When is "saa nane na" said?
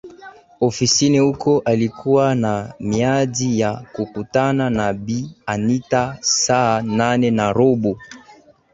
6.21-7.53